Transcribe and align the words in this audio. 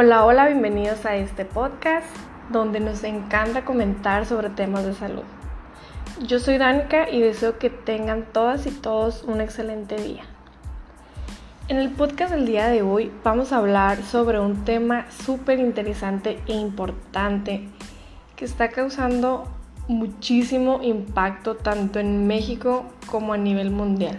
Hola, 0.00 0.24
hola, 0.24 0.46
bienvenidos 0.46 1.04
a 1.06 1.16
este 1.16 1.44
podcast 1.44 2.06
donde 2.50 2.78
nos 2.78 3.02
encanta 3.02 3.64
comentar 3.64 4.26
sobre 4.26 4.48
temas 4.48 4.84
de 4.84 4.94
salud. 4.94 5.24
Yo 6.24 6.38
soy 6.38 6.56
Danica 6.56 7.10
y 7.10 7.20
deseo 7.20 7.58
que 7.58 7.68
tengan 7.68 8.24
todas 8.32 8.68
y 8.68 8.70
todos 8.70 9.24
un 9.24 9.40
excelente 9.40 9.96
día. 9.96 10.22
En 11.66 11.78
el 11.78 11.90
podcast 11.90 12.32
del 12.32 12.46
día 12.46 12.68
de 12.68 12.82
hoy 12.82 13.10
vamos 13.24 13.52
a 13.52 13.56
hablar 13.56 14.04
sobre 14.04 14.38
un 14.38 14.64
tema 14.64 15.10
súper 15.10 15.58
interesante 15.58 16.40
e 16.46 16.52
importante 16.52 17.68
que 18.36 18.44
está 18.44 18.68
causando 18.68 19.48
muchísimo 19.88 20.78
impacto 20.80 21.56
tanto 21.56 21.98
en 21.98 22.28
México 22.28 22.86
como 23.10 23.32
a 23.32 23.36
nivel 23.36 23.72
mundial. 23.72 24.16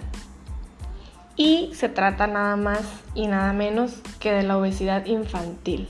Y 1.40 1.72
se 1.74 1.88
trata 1.88 2.28
nada 2.28 2.58
más 2.58 2.82
y 3.16 3.28
nada 3.28 3.54
menos 3.54 4.02
que 4.20 4.30
de 4.30 4.44
la 4.44 4.58
obesidad 4.58 5.06
infantil. 5.06 5.88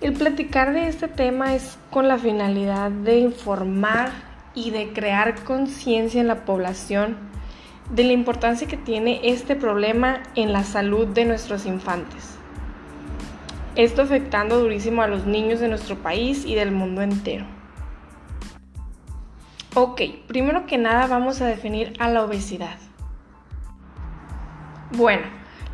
El 0.00 0.12
platicar 0.12 0.72
de 0.72 0.86
este 0.86 1.08
tema 1.08 1.56
es 1.56 1.76
con 1.90 2.06
la 2.06 2.18
finalidad 2.18 2.92
de 2.92 3.18
informar 3.18 4.12
y 4.54 4.70
de 4.70 4.92
crear 4.92 5.42
conciencia 5.42 6.20
en 6.20 6.28
la 6.28 6.44
población 6.44 7.16
de 7.90 8.04
la 8.04 8.12
importancia 8.12 8.68
que 8.68 8.76
tiene 8.76 9.22
este 9.24 9.56
problema 9.56 10.22
en 10.36 10.52
la 10.52 10.62
salud 10.62 11.08
de 11.08 11.24
nuestros 11.24 11.66
infantes. 11.66 12.36
Esto 13.74 14.02
afectando 14.02 14.60
durísimo 14.60 15.02
a 15.02 15.08
los 15.08 15.26
niños 15.26 15.58
de 15.58 15.66
nuestro 15.66 15.96
país 15.96 16.44
y 16.46 16.54
del 16.54 16.70
mundo 16.70 17.02
entero. 17.02 17.44
Ok, 19.74 20.02
primero 20.28 20.64
que 20.66 20.78
nada 20.78 21.08
vamos 21.08 21.40
a 21.40 21.46
definir 21.46 21.94
a 21.98 22.08
la 22.08 22.22
obesidad. 22.22 22.78
Bueno, 24.92 25.24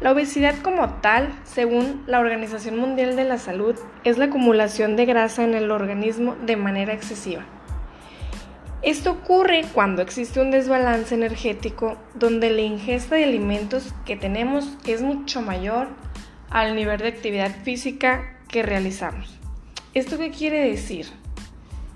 la 0.01 0.11
obesidad 0.11 0.57
como 0.59 0.95
tal, 0.95 1.33
según 1.45 2.03
la 2.07 2.19
Organización 2.19 2.77
Mundial 2.77 3.15
de 3.15 3.25
la 3.25 3.39
Salud, 3.39 3.77
es 4.03 4.19
la 4.19 4.25
acumulación 4.25 4.97
de 4.97 5.07
grasa 5.07 5.45
en 5.45 5.55
el 5.55 5.71
organismo 5.71 6.37
de 6.45 6.57
manera 6.57 6.93
excesiva. 6.93 7.45
Esto 8.83 9.13
ocurre 9.13 9.65
cuando 9.73 10.03
existe 10.03 10.41
un 10.41 10.51
desbalance 10.51 11.15
energético 11.15 11.97
donde 12.15 12.51
la 12.51 12.61
ingesta 12.61 13.15
de 13.15 13.25
alimentos 13.25 13.95
que 14.05 14.17
tenemos 14.17 14.77
es 14.85 15.01
mucho 15.01 15.41
mayor 15.41 15.89
al 16.51 16.75
nivel 16.75 16.99
de 16.99 17.09
actividad 17.09 17.55
física 17.63 18.41
que 18.49 18.63
realizamos. 18.63 19.39
¿Esto 19.95 20.19
qué 20.19 20.31
quiere 20.31 20.69
decir? 20.69 21.07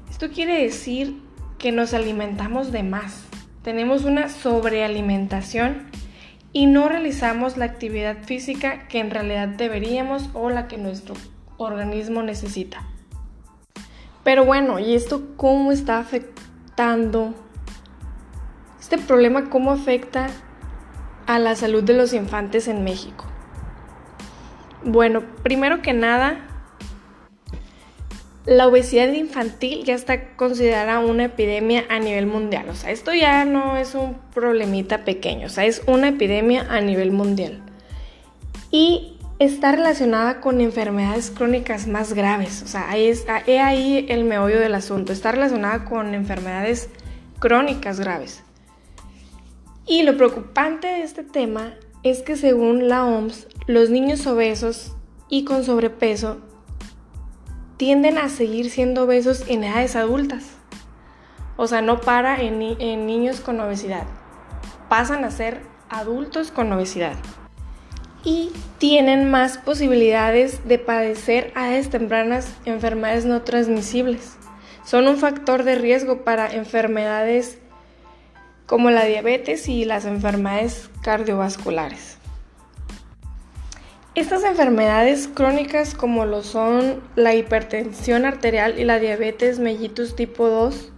Esto 0.09 0.31
quiere 0.31 0.63
decir 0.63 1.21
que 1.59 1.73
nos 1.73 1.95
alimentamos 1.95 2.71
de 2.71 2.85
más. 2.85 3.25
Tenemos 3.63 4.05
una 4.05 4.29
sobrealimentación 4.29 5.91
y 6.53 6.67
no 6.67 6.89
realizamos 6.89 7.57
la 7.57 7.67
actividad 7.67 8.19
física 8.25 8.89
que 8.89 9.01
en 9.01 9.11
realidad 9.11 9.49
deberíamos 9.49 10.31
o 10.35 10.51
la 10.51 10.69
que 10.69 10.79
nuestro 10.79 11.15
organismo 11.57 12.23
necesita. 12.23 12.83
Pero 14.25 14.45
bueno, 14.45 14.79
¿y 14.79 14.95
esto 14.95 15.37
cómo 15.37 15.73
está 15.73 15.99
afectando? 15.99 17.35
Este 18.81 18.99
problema 18.99 19.51
cómo 19.51 19.73
afecta 19.73 20.29
a 21.27 21.39
la 21.39 21.55
salud 21.55 21.83
de 21.83 21.95
los 21.95 22.13
infantes 22.13 22.69
en 22.69 22.85
México. 22.85 23.27
Bueno, 24.85 25.23
primero 25.43 25.83
que 25.83 25.93
nada, 25.93 26.48
la 28.49 28.67
obesidad 28.67 29.13
infantil 29.13 29.85
ya 29.85 29.95
está 29.95 30.35
considerada 30.35 31.01
una 31.01 31.27
epidemia 31.27 31.85
a 31.91 31.99
nivel 31.99 32.27
mundial. 32.27 32.71
O 32.71 32.75
sea, 32.75 32.91
esto 32.91 33.13
ya 33.13 33.45
no 33.45 33.77
es 33.77 33.95
un 33.95 34.15
problemita 34.33 35.05
pequeño, 35.05 35.49
o 35.49 35.51
sea, 35.51 35.67
es 35.67 35.83
una 35.87 36.09
epidemia 36.09 36.67
a 36.71 36.81
nivel 36.81 37.11
mundial. 37.11 37.61
Y 38.71 39.19
está 39.39 39.73
relacionada 39.73 40.41
con 40.41 40.63
enfermedades 40.63 41.31
crónicas 41.31 41.87
más 41.87 42.15
graves. 42.15 42.63
O 42.63 42.67
sea, 42.67 42.91
ahí 42.91 43.09
está, 43.09 43.43
ahí 43.47 44.07
el 44.09 44.25
meollo 44.25 44.59
del 44.59 44.75
asunto. 44.75 45.13
Está 45.13 45.33
relacionada 45.33 45.85
con 45.85 46.15
enfermedades 46.15 46.89
crónicas 47.39 48.01
graves. 48.01 48.43
Y 49.87 50.05
lo 50.05 50.17
preocupante 50.17 50.87
de 50.87 51.03
este 51.03 51.23
tema 51.23 51.75
es 52.03 52.23
que 52.23 52.37
según 52.37 52.89
la 52.89 53.05
OMS, 53.05 53.47
los 53.67 53.91
niños 53.91 54.27
obesos 54.27 54.93
y 55.29 55.45
con 55.45 55.65
sobrepeso 55.65 56.48
tienden 57.79 58.19
a 58.19 58.29
seguir 58.29 58.71
siendo 58.71 59.05
obesos 59.05 59.45
en 59.49 59.65
edades 59.65 59.97
adultas. 59.97 60.45
O 61.57 61.67
sea, 61.67 61.81
no 61.81 62.01
para 62.01 62.43
en, 62.43 62.59
niños 63.07 63.41
con 63.41 63.59
obesidad. 63.61 64.05
Pasan 64.89 65.25
a 65.25 65.31
ser 65.31 65.63
adultos 65.89 66.51
con 66.51 66.71
obesidad. 66.73 67.15
Y 68.25 68.51
tienen 68.79 69.31
más 69.31 69.59
posibilidades 69.59 70.67
de 70.67 70.79
padecer 70.79 71.53
a 71.55 71.69
edades 71.69 71.89
tempranas 71.89 72.53
enfermedades 72.65 73.25
no 73.25 73.43
transmisibles. 73.43 74.37
Son 74.85 75.07
un 75.07 75.17
factor 75.17 75.63
de 75.63 75.77
riesgo 75.77 76.25
para 76.25 76.53
enfermedades 76.53 77.59
como 78.67 78.91
la 78.91 79.05
diabetes 79.05 79.69
y 79.69 79.85
las 79.85 80.05
enfermedades 80.05 80.91
cardiovasculares. 81.03 82.18
Estas 84.19 84.43
enfermedades 84.43 85.29
crónicas 85.33 85.95
como 85.95 86.25
lo 86.25 86.43
son 86.43 87.01
la 87.15 87.37
hipertensión 87.37 88.25
arterial 88.25 88.77
y 88.77 88.83
la 88.83 88.99
diabetes 88.99 89.61
mellitus 89.61 90.17
tipo 90.17 90.49
2, 90.49 90.93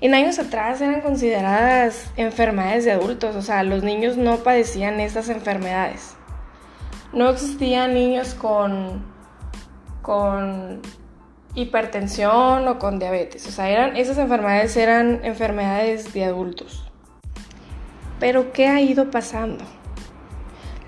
en 0.00 0.14
años 0.14 0.38
atrás 0.38 0.80
eran 0.80 1.02
consideradas 1.02 2.10
enfermedades 2.16 2.86
de 2.86 2.92
adultos, 2.92 3.36
o 3.36 3.42
sea, 3.42 3.62
los 3.62 3.82
niños 3.82 4.16
no 4.16 4.38
padecían 4.38 5.00
estas 5.00 5.28
enfermedades. 5.28 6.14
No 7.12 7.28
existían 7.28 7.92
niños 7.92 8.32
con, 8.32 9.04
con 10.00 10.80
hipertensión 11.54 12.66
o 12.66 12.78
con 12.78 12.98
diabetes, 12.98 13.46
o 13.48 13.50
sea, 13.50 13.68
eran, 13.68 13.98
esas 13.98 14.16
enfermedades 14.16 14.74
eran 14.78 15.20
enfermedades 15.24 16.14
de 16.14 16.24
adultos. 16.24 16.90
Pero, 18.18 18.50
¿qué 18.54 18.68
ha 18.68 18.80
ido 18.80 19.10
pasando? 19.10 19.62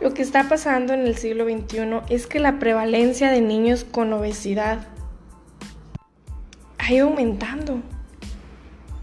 Lo 0.01 0.15
que 0.15 0.23
está 0.23 0.49
pasando 0.49 0.95
en 0.95 1.01
el 1.01 1.17
siglo 1.17 1.45
XXI 1.45 2.01
es 2.09 2.27
que 2.27 2.39
la 2.39 2.61
prevalencia 2.61 3.31
de 3.31 3.41
niños 3.41 3.85
con 3.85 4.13
obesidad 4.13 4.87
ha 6.79 6.93
ido 6.93 7.09
aumentando 7.09 7.83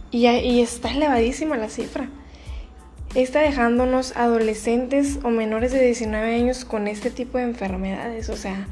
y, 0.10 0.62
está 0.62 0.92
elevadísima 0.92 1.58
la 1.58 1.68
cifra. 1.68 2.10
Está 3.16 3.42
dejándonos 3.42 4.16
adolescentes 4.16 5.20
o 5.24 5.30
menores 5.30 5.74
de 5.74 5.82
19 5.82 6.36
años 6.36 6.64
con 6.64 6.88
este 6.88 7.12
tipo 7.12 7.38
de 7.38 7.44
enfermedades, 7.44 8.30
o 8.30 8.38
sea, 8.38 8.68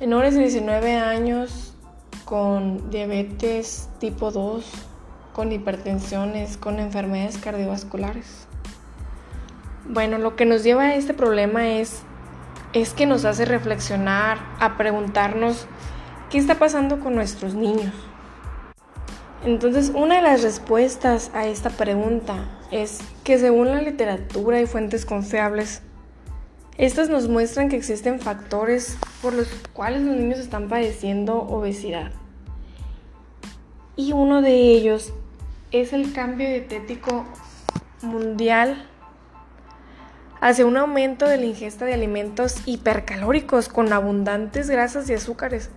menores 0.00 0.34
de 0.34 0.40
19 0.40 0.96
años 0.96 1.74
con 2.26 2.90
diabetes 2.90 3.88
tipo 3.98 4.30
2, 4.30 4.66
con 5.32 5.50
hipertensiones, 5.52 6.58
con 6.58 6.78
enfermedades 6.78 7.38
cardiovasculares. 7.38 8.46
Bueno, 9.86 10.16
lo 10.16 10.34
que 10.34 10.46
nos 10.46 10.64
lleva 10.64 10.84
a 10.84 10.94
este 10.94 11.12
problema 11.12 11.68
es, 11.68 12.02
es 12.72 12.94
que 12.94 13.04
nos 13.04 13.26
hace 13.26 13.44
reflexionar, 13.44 14.38
a 14.58 14.78
preguntarnos 14.78 15.66
qué 16.30 16.38
está 16.38 16.58
pasando 16.58 17.00
con 17.00 17.14
nuestros 17.14 17.54
niños. 17.54 17.92
Entonces, 19.44 19.92
una 19.94 20.16
de 20.16 20.22
las 20.22 20.42
respuestas 20.42 21.30
a 21.34 21.46
esta 21.46 21.68
pregunta 21.68 22.48
es 22.70 23.00
que 23.24 23.38
según 23.38 23.68
la 23.68 23.82
literatura 23.82 24.58
y 24.58 24.66
fuentes 24.66 25.04
confiables, 25.04 25.82
estas 26.78 27.10
nos 27.10 27.28
muestran 27.28 27.68
que 27.68 27.76
existen 27.76 28.20
factores 28.20 28.96
por 29.20 29.34
los 29.34 29.48
cuales 29.74 30.00
los 30.00 30.16
niños 30.16 30.38
están 30.38 30.70
padeciendo 30.70 31.36
obesidad. 31.36 32.10
Y 33.96 34.12
uno 34.12 34.40
de 34.40 34.54
ellos 34.54 35.12
es 35.72 35.92
el 35.92 36.14
cambio 36.14 36.48
dietético 36.48 37.26
mundial 38.00 38.88
hacia 40.44 40.66
un 40.66 40.76
aumento 40.76 41.26
de 41.26 41.38
la 41.38 41.46
ingesta 41.46 41.86
de 41.86 41.94
alimentos 41.94 42.56
hipercalóricos 42.66 43.70
con 43.70 43.90
abundantes 43.94 44.68
grasas 44.68 45.08
y 45.08 45.14
azúcares, 45.14 45.70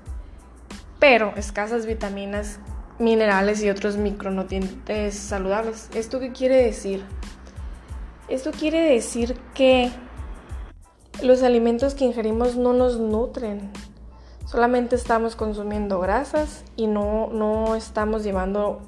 pero 1.00 1.31
escasas 1.38 1.86
vitaminas, 1.86 2.60
minerales 3.00 3.64
y 3.64 3.69
otros 3.69 3.96
micronutrientes 3.96 5.16
saludables. 5.16 5.90
¿Esto 5.96 6.19
qué 6.19 6.34
quiere 6.34 6.58
decir? 6.58 7.02
Esto 8.28 8.52
quiere 8.52 8.81
decir 8.81 9.38
que 9.54 9.90
los 11.24 11.44
alimentos 11.44 11.96
que 11.96 12.04
ingerimos 12.04 12.58
no 12.58 12.74
nos 12.74 13.00
nutren. 13.00 13.72
Solamente 14.46 14.98
estamos 14.98 15.38
consumiendo 15.38 16.02
grasas 16.02 16.66
y 16.75 16.88
no, 16.88 17.30
no 17.31 17.74
estamos 17.75 18.22
llevando 18.25 18.81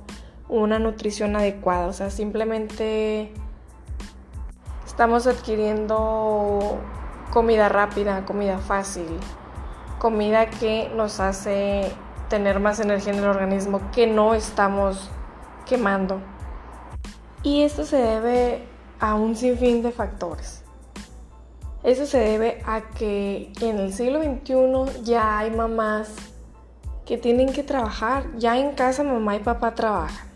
una 0.50 0.78
nutrición 0.78 1.38
adecuada. 1.38 1.88
O 1.88 1.94
sea, 1.94 2.10
simplemente 2.10 3.32
Estamos 5.00 5.28
adquiriendo 5.28 6.78
comida 7.32 7.70
rápida, 7.70 8.26
comida 8.26 8.58
fácil, 8.58 9.08
comida 9.98 10.50
que 10.50 10.92
nos 10.94 11.22
hace 11.22 11.90
tener 12.28 12.60
más 12.60 12.82
energía 12.82 13.14
en 13.14 13.20
el 13.20 13.28
organismo 13.28 13.80
que 13.94 14.08
no 14.08 14.34
estamos 14.34 15.10
quemando. 15.66 16.20
Y 17.44 17.62
esto 17.62 17.86
se 17.86 17.96
debe 17.96 18.68
a 19.00 19.16
un 19.16 19.38
sinfín 19.38 19.84
de 19.84 19.94
factores. 19.94 20.66
Eso 21.82 22.06
se 22.06 22.18
debe 22.18 22.62
a 22.66 22.82
que 22.82 23.54
en 23.62 23.80
el 23.80 23.94
siglo 23.94 24.22
XXI 24.22 25.04
ya 25.06 25.40
hay 25.40 25.50
mamás 25.50 26.14
que 27.06 27.18
tienen 27.18 27.54
que 27.54 27.64
trabajar. 27.64 28.26
Ya 28.36 28.58
en 28.58 28.74
casa 28.74 29.06
mamá 29.06 29.38
y 29.38 29.40
papá 29.40 29.76
trabajan. 29.76 30.28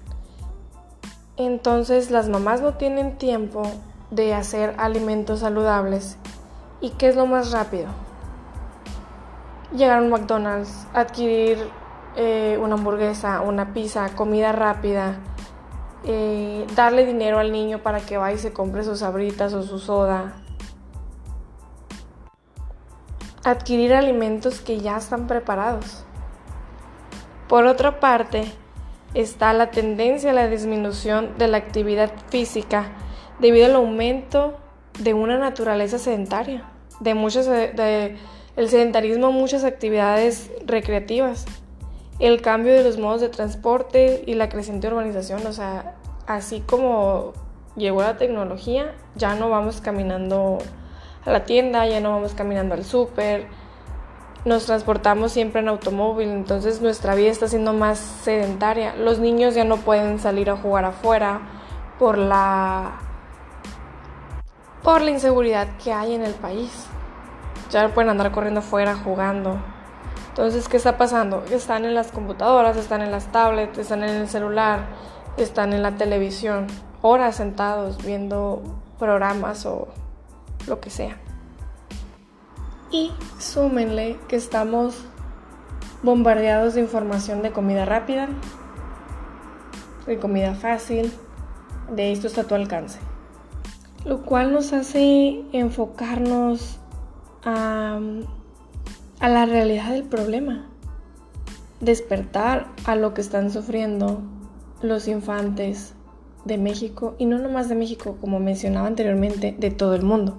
Entonces 1.35 2.11
las 2.11 2.29
mamás 2.29 2.61
no 2.61 2.75
tienen 2.75 3.17
tiempo 3.17 3.69
de 4.13 4.33
hacer 4.33 4.75
alimentos 4.77 5.39
saludables. 5.39 6.17
¿Y 6.81 6.91
qué 6.91 7.07
es 7.07 7.15
lo 7.15 7.25
más 7.25 7.51
rápido? 7.51 7.87
Llegar 9.75 9.99
a 9.99 10.01
un 10.01 10.11
McDonald's, 10.11 10.87
adquirir 10.93 11.57
eh, 12.15 12.59
una 12.61 12.75
hamburguesa, 12.75 13.41
una 13.41 13.73
pizza, 13.73 14.09
comida 14.15 14.51
rápida, 14.51 15.17
eh, 16.03 16.67
darle 16.75 17.05
dinero 17.05 17.39
al 17.39 17.51
niño 17.51 17.79
para 17.79 18.01
que 18.01 18.17
vaya 18.17 18.35
y 18.35 18.39
se 18.39 18.53
compre 18.53 18.83
sus 18.83 19.01
abritas 19.01 19.53
o 19.53 19.63
su 19.63 19.79
soda, 19.79 20.33
adquirir 23.43 23.95
alimentos 23.95 24.61
que 24.61 24.79
ya 24.79 24.97
están 24.97 25.25
preparados. 25.25 26.03
Por 27.49 27.65
otra 27.65 27.99
parte, 27.99 28.51
está 29.15 29.53
la 29.53 29.71
tendencia 29.71 30.31
a 30.31 30.33
la 30.33 30.47
disminución 30.47 31.35
de 31.39 31.47
la 31.47 31.57
actividad 31.57 32.11
física 32.29 32.91
debido 33.39 33.65
al 33.65 33.75
aumento 33.75 34.53
de 34.99 35.13
una 35.13 35.37
naturaleza 35.37 35.97
sedentaria, 35.97 36.63
de 36.99 37.13
muchas 37.13 37.47
de, 37.47 38.17
el 38.55 38.69
sedentarismo 38.69 39.31
muchas 39.31 39.63
actividades 39.63 40.51
recreativas, 40.65 41.45
el 42.19 42.41
cambio 42.41 42.73
de 42.73 42.83
los 42.83 42.97
modos 42.97 43.21
de 43.21 43.29
transporte 43.29 44.23
y 44.27 44.35
la 44.35 44.49
creciente 44.49 44.87
urbanización, 44.87 45.45
o 45.47 45.53
sea, 45.53 45.95
así 46.27 46.61
como 46.61 47.33
llegó 47.75 48.01
la 48.01 48.17
tecnología, 48.17 48.93
ya 49.15 49.35
no 49.35 49.49
vamos 49.49 49.81
caminando 49.81 50.59
a 51.25 51.31
la 51.31 51.45
tienda, 51.45 51.87
ya 51.87 51.99
no 51.99 52.11
vamos 52.11 52.33
caminando 52.33 52.75
al 52.75 52.85
súper, 52.85 53.47
nos 54.45 54.65
transportamos 54.65 55.31
siempre 55.31 55.61
en 55.61 55.69
automóvil, 55.69 56.29
entonces 56.29 56.81
nuestra 56.81 57.15
vida 57.15 57.31
está 57.31 57.47
siendo 57.47 57.73
más 57.73 57.97
sedentaria. 57.97 58.93
Los 58.95 59.19
niños 59.19 59.55
ya 59.55 59.63
no 59.63 59.77
pueden 59.77 60.19
salir 60.19 60.49
a 60.49 60.57
jugar 60.57 60.83
afuera 60.85 61.41
por 61.97 62.17
la 62.17 62.99
por 64.83 65.01
la 65.01 65.11
inseguridad 65.11 65.67
que 65.83 65.93
hay 65.93 66.13
en 66.13 66.23
el 66.23 66.33
país. 66.33 66.85
Ya 67.71 67.93
pueden 67.93 68.09
andar 68.09 68.31
corriendo 68.31 68.59
afuera 68.59 68.95
jugando. 68.95 69.57
Entonces, 70.29 70.67
¿qué 70.67 70.77
está 70.77 70.97
pasando? 70.97 71.43
Están 71.51 71.85
en 71.85 71.95
las 71.95 72.11
computadoras, 72.11 72.75
están 72.75 73.01
en 73.01 73.11
las 73.11 73.31
tablets, 73.31 73.77
están 73.77 74.03
en 74.03 74.09
el 74.09 74.27
celular, 74.27 74.87
están 75.37 75.73
en 75.73 75.83
la 75.83 75.95
televisión, 75.95 76.67
horas 77.01 77.37
sentados 77.37 78.03
viendo 78.03 78.61
programas 78.99 79.65
o 79.65 79.87
lo 80.67 80.79
que 80.79 80.89
sea. 80.89 81.17
Y 82.91 83.11
súmenle 83.39 84.19
que 84.27 84.35
estamos 84.35 85.05
bombardeados 86.03 86.73
de 86.73 86.81
información 86.81 87.41
de 87.41 87.51
comida 87.51 87.85
rápida, 87.85 88.27
de 90.05 90.19
comida 90.19 90.53
fácil, 90.53 91.11
de 91.89 92.11
esto 92.11 92.27
está 92.27 92.41
a 92.41 92.43
tu 92.43 92.55
alcance. 92.55 92.99
Lo 94.05 94.23
cual 94.23 94.51
nos 94.51 94.73
hace 94.73 95.43
enfocarnos 95.53 96.79
a, 97.43 97.99
la 99.21 99.45
realidad 99.45 99.91
del 99.91 100.03
problema, 100.03 100.67
despertar 101.79 102.67
a 102.85 102.95
lo 102.95 103.13
que 103.13 103.21
están 103.21 103.51
sufriendo 103.51 104.21
los 104.81 105.07
infantes 105.07 105.93
de 106.43 106.57
México 106.57 107.15
y 107.17 107.25
no 107.25 107.39
nomás 107.39 107.69
de 107.69 107.75
México, 107.75 108.17
como 108.19 108.39
mencionaba 108.39 108.87
anteriormente, 108.87 109.55
de 109.57 109.71
todo 109.71 109.95
el 109.95 110.03
mundo. 110.03 110.37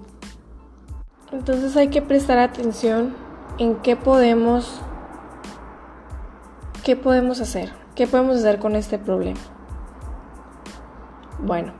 Entonces 1.31 1.75
hay 1.75 1.87
que 1.87 2.03
prestar 2.03 2.37
atención 2.37 3.15
en 3.57 3.77
qué 3.77 3.95
podemos 3.95 4.79
qué 6.83 6.95
podemos 6.95 7.41
hacer, 7.41 7.71
qué 7.95 8.05
podemos 8.05 8.37
hacer 8.37 8.59
con 8.59 8.75
este 8.75 8.99
problema. 8.99 9.39
Bueno, 11.39 11.73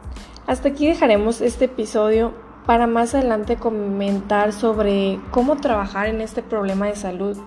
hasta 0.48 0.70
aquí 0.70 0.88
dejaremos 0.88 1.42
este 1.42 1.66
episodio 1.66 2.34
para 2.66 2.88
más 2.88 3.14
adelante 3.14 3.58
comentar 3.58 4.54
sobre 4.54 5.20
cómo 5.32 5.58
trabajar 5.58 6.08
en 6.08 6.22
este 6.22 6.42
problema 6.42 6.88
de 6.88 6.96
salud, 6.96 7.38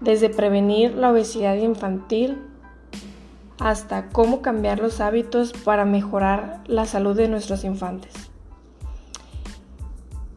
desde 0.00 0.30
prevenir 0.30 0.94
la 0.94 1.10
obesidad 1.10 1.56
infantil 1.56 2.38
hasta 3.60 4.08
cómo 4.08 4.40
cambiar 4.40 4.78
los 4.78 5.00
hábitos 5.00 5.52
para 5.52 5.84
mejorar 5.84 6.60
la 6.66 6.86
salud 6.86 7.16
de 7.16 7.28
nuestros 7.28 7.64
infantes. 7.64 8.14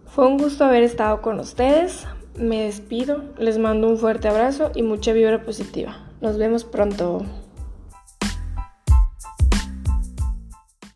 Fue 0.07 0.27
un 0.27 0.37
gusto 0.37 0.65
haber 0.65 0.83
estado 0.83 1.21
con 1.21 1.39
ustedes. 1.39 2.05
Me 2.35 2.63
despido, 2.63 3.23
les 3.37 3.57
mando 3.57 3.87
un 3.87 3.97
fuerte 3.97 4.27
abrazo 4.27 4.71
y 4.75 4.83
mucha 4.83 5.13
vibra 5.13 5.43
positiva. 5.43 5.99
Nos 6.19 6.37
vemos 6.37 6.63
pronto. 6.63 7.23